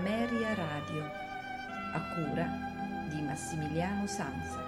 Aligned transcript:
Ameria 0.00 0.54
Radio, 0.54 1.02
a 1.92 2.14
cura 2.14 3.06
di 3.10 3.20
Massimiliano 3.20 4.06
Sanza. 4.06 4.64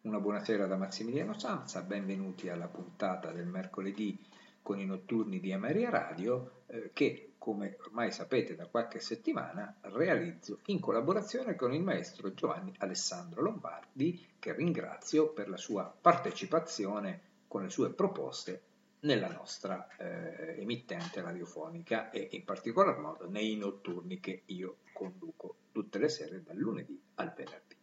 Una 0.00 0.18
buonasera 0.18 0.66
da 0.66 0.76
Massimiliano 0.78 1.38
Sanza, 1.38 1.82
benvenuti 1.82 2.48
alla 2.48 2.68
puntata 2.68 3.32
del 3.32 3.44
mercoledì 3.44 4.18
con 4.62 4.80
i 4.80 4.86
notturni 4.86 5.40
di 5.40 5.52
Ameria 5.52 5.90
Radio 5.90 6.62
eh, 6.68 6.90
che, 6.94 7.34
come 7.36 7.76
ormai 7.84 8.10
sapete 8.10 8.56
da 8.56 8.64
qualche 8.64 9.00
settimana, 9.00 9.76
realizzo 9.82 10.60
in 10.68 10.80
collaborazione 10.80 11.54
con 11.54 11.74
il 11.74 11.82
maestro 11.82 12.32
Giovanni 12.32 12.72
Alessandro 12.78 13.42
Lombardi, 13.42 14.26
che 14.38 14.54
ringrazio 14.54 15.34
per 15.34 15.50
la 15.50 15.58
sua 15.58 15.94
partecipazione 16.00 17.20
con 17.46 17.62
le 17.62 17.68
sue 17.68 17.90
proposte 17.90 18.67
nella 19.00 19.28
nostra 19.28 19.86
eh, 19.96 20.60
emittente 20.60 21.20
radiofonica 21.20 22.10
e 22.10 22.28
in 22.32 22.44
particolar 22.44 22.98
modo 22.98 23.28
nei 23.28 23.56
notturni 23.56 24.18
che 24.20 24.42
io 24.46 24.78
conduco 24.92 25.56
tutte 25.72 25.98
le 25.98 26.08
sere 26.08 26.42
dal 26.42 26.56
lunedì 26.56 27.00
al 27.14 27.32
venerdì. 27.34 27.76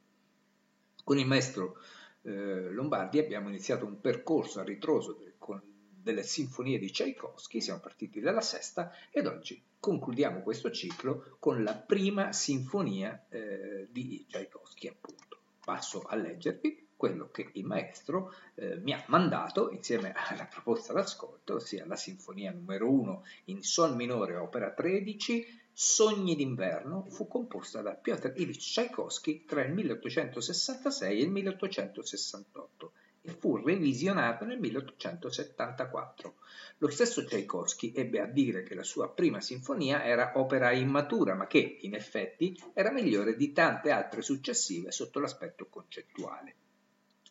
Con 1.03 1.17
il 1.17 1.25
maestro 1.25 1.77
eh, 2.23 2.69
Lombardi 2.71 3.19
abbiamo 3.19 3.49
iniziato 3.49 3.85
un 3.85 4.01
percorso 4.01 4.59
a 4.59 4.63
ritroso 4.63 5.13
del, 5.13 5.35
con, 5.37 5.61
delle 6.01 6.23
sinfonie 6.23 6.79
di 6.79 6.91
Tchaikovsky, 6.91 7.61
siamo 7.61 7.79
partiti 7.79 8.19
dalla 8.19 8.41
sesta 8.41 8.91
ed 9.11 9.27
oggi 9.27 9.61
concludiamo 9.79 10.41
questo 10.41 10.71
ciclo 10.71 11.37
con 11.39 11.63
la 11.63 11.75
prima 11.75 12.33
sinfonia 12.33 13.25
eh, 13.29 13.87
di 13.91 14.25
Tchaikovsky 14.27 14.87
appunto. 14.87 15.39
Passo 15.63 16.01
a 16.01 16.15
leggervi 16.15 16.84
quello 17.05 17.29
che 17.29 17.49
il 17.53 17.65
maestro 17.65 18.33
eh, 18.55 18.77
mi 18.77 18.91
ha 18.91 19.03
mandato 19.09 19.69
insieme 19.69 20.11
alla 20.29 20.45
proposta 20.45 20.91
d'ascolto, 20.91 21.53
ossia 21.55 21.85
la 21.85 21.95
sinfonia 21.95 22.51
numero 22.51 22.89
1 22.89 23.23
in 23.45 23.61
Sol 23.61 23.95
minore, 23.95 24.35
opera 24.37 24.71
13, 24.71 25.61
Sogni 25.71 26.35
d'inverno, 26.35 27.05
fu 27.09 27.27
composta 27.27 27.83
da 27.83 27.91
Piotr 27.91 28.33
Ilyich 28.37 28.71
Tchaikovsky 28.71 29.45
tra 29.45 29.63
il 29.63 29.73
1866 29.73 31.19
e 31.19 31.23
il 31.23 31.29
1868 31.29 32.91
e 33.21 33.31
fu 33.31 33.57
revisionato 33.57 34.45
nel 34.45 34.59
1874. 34.59 36.35
Lo 36.77 36.89
stesso 36.89 37.23
Tchaikovsky 37.23 37.91
ebbe 37.95 38.19
a 38.19 38.25
dire 38.25 38.63
che 38.63 38.75
la 38.75 38.83
sua 38.83 39.09
prima 39.09 39.41
sinfonia 39.41 40.03
era 40.03 40.33
opera 40.35 40.71
immatura, 40.71 41.33
ma 41.33 41.47
che, 41.47 41.79
in 41.81 41.93
effetti, 41.95 42.59
era 42.73 42.91
migliore 42.91 43.35
di 43.35 43.51
tante 43.51 43.91
altre 43.91 44.21
successive 44.21 44.91
sotto 44.91 45.19
l'aspetto 45.19 45.67
concettuale 45.67 46.55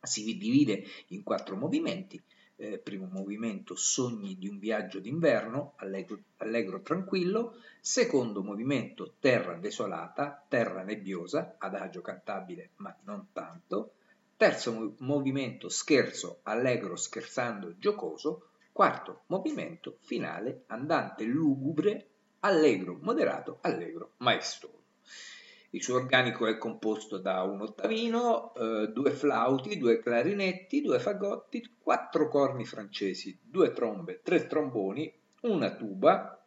si 0.05 0.37
divide 0.37 0.85
in 1.09 1.23
quattro 1.23 1.57
movimenti. 1.57 2.23
Eh, 2.57 2.79
primo 2.79 3.09
movimento 3.11 3.75
Sogni 3.75 4.39
di 4.39 4.47
un 4.47 4.59
viaggio 4.59 5.01
d'inverno, 5.01 5.75
allegro, 5.77 6.21
allegro 6.37 6.83
tranquillo, 6.83 7.57
secondo 7.81 8.45
movimento 8.45 9.15
Terra 9.19 9.55
desolata, 9.55 10.45
terra 10.49 10.85
nebbiosa, 10.85 11.57
adagio 11.59 12.01
cantabile 12.01 12.71
ma 12.77 12.97
non 13.03 13.27
tanto, 13.33 13.95
terzo 14.37 14.95
movimento 14.99 15.69
Scherzo, 15.69 16.41
allegro 16.45 16.95
scherzando 16.97 17.77
giocoso, 17.79 18.51
quarto 18.71 19.23
movimento 19.27 19.99
finale 20.01 20.65
andante 20.67 21.25
lugubre, 21.25 22.09
allegro 22.41 22.99
moderato, 23.01 23.59
allegro 23.63 24.15
maestoso. 24.19 24.84
Il 25.75 25.83
suo 25.83 25.97
organico 25.97 26.47
è 26.47 26.57
composto 26.57 27.19
da 27.19 27.43
un 27.43 27.61
ottavino, 27.63 28.55
eh, 28.55 28.93
due 28.93 29.11
flauti, 29.11 29.77
due 29.77 29.99
clarinetti, 29.99 30.81
due 30.81 31.01
fagotti, 31.01 31.79
quattro 31.81 32.29
corni 32.29 32.65
francesi, 32.65 33.37
due 33.43 33.73
trombe, 33.73 34.21
tre 34.23 34.47
tromboni, 34.47 35.13
una 35.41 35.75
tuba, 35.75 36.41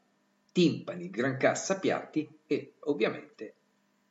timpani, 0.53 1.09
gran 1.09 1.35
cassa, 1.35 1.77
piatti 1.77 2.25
e 2.47 2.75
ovviamente 2.85 3.55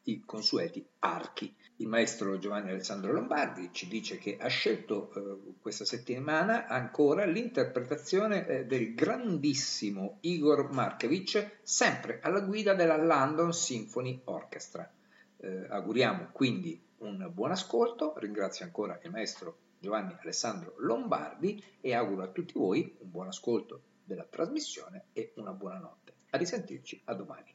i 0.03 0.23
consueti 0.23 0.87
archi. 0.99 1.51
Il 1.77 1.89
maestro 1.89 2.39
Giovanni 2.39 2.69
Alessandro 2.69 3.13
Lombardi 3.13 3.71
ci 3.73 3.89
dice 3.89 4.19
che 4.19 4.37
ha 4.39 4.49
scelto 4.49 5.13
eh, 5.15 5.55
questa 5.63 5.87
settimana 5.87 6.67
ancora 6.67 7.25
l'interpretazione 7.25 8.47
eh, 8.47 8.67
del 8.67 8.93
grandissimo 8.93 10.19
Igor 10.21 10.71
Markevich, 10.73 11.61
sempre 11.63 12.21
alla 12.23 12.41
guida 12.41 12.75
della 12.75 13.03
London 13.03 13.55
Symphony 13.55 14.21
Orchestra. 14.25 14.91
Eh, 15.47 15.67
auguriamo 15.69 16.31
quindi 16.33 16.85
un 16.99 17.31
buon 17.33 17.53
ascolto, 17.53 18.15
ringrazio 18.19 18.65
ancora 18.65 18.99
il 19.05 19.11
maestro 19.11 19.59
Giovanni 19.79 20.17
Alessandro 20.19 20.75
Lombardi 20.79 21.63
e 21.81 21.95
auguro 21.95 22.25
a 22.25 22.29
tutti 22.29 22.55
voi 22.55 22.97
un 22.99 23.11
buon 23.13 23.29
ascolto 23.29 23.83
della 24.03 24.25
trasmissione 24.25 25.05
e 25.13 25.35
una 25.37 25.53
buona 25.53 25.79
notte. 25.79 26.15
A 26.31 26.37
risentirci 26.37 27.01
a 27.05 27.15
domani. 27.15 27.55